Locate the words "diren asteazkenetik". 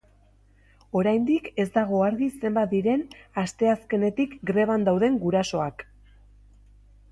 2.73-4.35